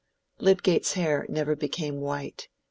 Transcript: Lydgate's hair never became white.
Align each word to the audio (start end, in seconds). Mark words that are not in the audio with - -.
Lydgate's 0.39 0.93
hair 0.93 1.27
never 1.29 1.55
became 1.55 1.97
white. 2.01 2.47